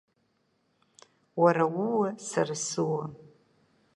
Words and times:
Уара 1.41 1.65
ууа, 1.85 2.09
сара 2.29 2.55
суа… 2.65 3.03